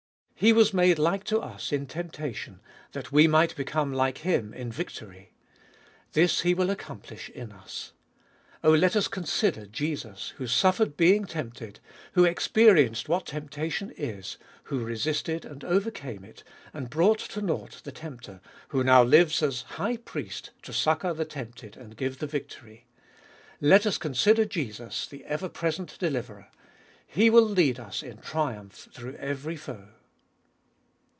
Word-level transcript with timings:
He 0.43 0.53
was 0.53 0.73
made 0.73 0.97
like 0.97 1.23
to 1.25 1.37
us 1.39 1.71
in 1.71 1.85
temptation, 1.85 2.61
that 2.93 3.11
we 3.11 3.27
might 3.27 3.55
become 3.55 3.93
like 3.93 4.17
Him 4.25 4.55
in 4.55 4.71
victory. 4.71 5.35
This 6.13 6.39
He 6.41 6.55
will 6.55 6.71
accomplish 6.71 7.29
in 7.29 7.51
us. 7.51 7.93
Oh, 8.63 8.71
let 8.71 8.95
us 8.95 9.07
consider 9.07 9.67
Jesus, 9.67 10.29
who 10.37 10.47
suffered 10.47 10.97
being 10.97 11.25
tempted, 11.25 11.79
who 12.13 12.23
experienced 12.25 13.07
what 13.07 13.27
temptation 13.27 13.93
is, 13.95 14.37
who 14.63 14.79
resisted 14.83 15.45
and 15.45 15.63
overcame 15.63 16.23
it, 16.25 16.43
and 16.73 16.89
brought 16.89 17.19
to 17.19 17.41
nought 17.43 17.79
the 17.83 17.91
tempter, 17.91 18.41
who 18.69 18.83
now 18.83 19.05
Hues 19.05 19.43
as 19.43 19.61
High 19.61 19.97
Priest 19.97 20.49
to 20.63 20.73
succour 20.73 21.13
the 21.13 21.23
tempted 21.23 21.77
and 21.77 21.95
give 21.95 22.17
the 22.17 22.25
victory 22.25 22.87
let 23.59 23.85
us 23.85 23.99
consider 23.99 24.45
Jesus, 24.45 25.05
the 25.05 25.23
euer 25.29 25.53
present 25.53 25.99
Deliverer: 25.99 26.47
He 27.05 27.29
will 27.29 27.45
lead 27.47 27.79
us 27.79 28.01
in 28.01 28.17
triumph 28.17 28.89
through 28.91 29.13
every 29.17 29.55
foe. 29.55 29.89